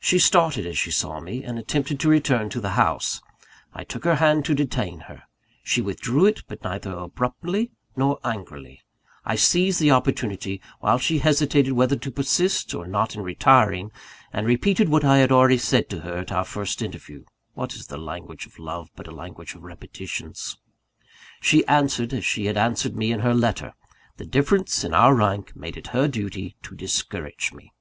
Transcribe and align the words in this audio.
She 0.00 0.18
started 0.18 0.64
as 0.64 0.78
she 0.78 0.90
saw 0.90 1.20
me, 1.20 1.44
and 1.44 1.58
attempted 1.58 2.00
to 2.00 2.08
return 2.08 2.48
to 2.48 2.58
the 2.58 2.70
house. 2.70 3.20
I 3.74 3.84
took 3.84 4.04
her 4.04 4.14
hand 4.14 4.46
to 4.46 4.54
detain 4.54 5.00
her. 5.08 5.24
She 5.62 5.82
withdrew 5.82 6.24
it, 6.24 6.42
but 6.48 6.64
neither 6.64 6.90
abruptly 6.92 7.70
nor 7.94 8.18
angrily. 8.24 8.80
I 9.26 9.36
seized 9.36 9.78
the 9.78 9.90
opportunity, 9.90 10.62
while 10.80 10.96
she 10.96 11.18
hesitated 11.18 11.72
whether 11.72 11.96
to 11.96 12.10
persist 12.10 12.74
or 12.74 12.86
not 12.86 13.14
in 13.14 13.20
retiring; 13.22 13.92
and 14.32 14.46
repeated 14.46 14.88
what 14.88 15.04
I 15.04 15.18
had 15.18 15.30
already 15.30 15.58
said 15.58 15.90
to 15.90 16.00
her 16.00 16.16
at 16.16 16.32
our 16.32 16.46
first 16.46 16.80
interview 16.80 17.24
(what 17.52 17.74
is 17.74 17.88
the 17.88 17.98
language 17.98 18.46
of 18.46 18.58
love 18.58 18.88
but 18.96 19.06
a 19.06 19.10
language 19.14 19.54
of 19.54 19.64
repetitions?). 19.64 20.56
She 21.42 21.66
answered, 21.66 22.14
as 22.14 22.24
she 22.24 22.46
had 22.46 22.56
answered 22.56 22.96
me 22.96 23.12
in 23.12 23.20
her 23.20 23.34
letter: 23.34 23.74
the 24.16 24.24
difference 24.24 24.82
in 24.82 24.94
our 24.94 25.14
rank 25.14 25.54
made 25.54 25.76
it 25.76 25.88
her 25.88 26.08
duty 26.08 26.56
to 26.62 26.74
discourage 26.74 27.52
me. 27.52 27.74